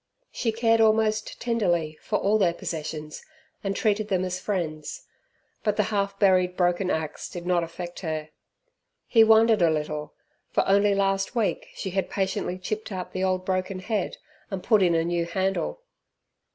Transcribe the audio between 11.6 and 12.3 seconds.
she had